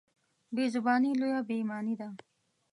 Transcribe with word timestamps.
بېزباني 0.55 1.11
لویه 1.19 1.39
بېايماني 1.47 1.95
ده. 1.99 2.09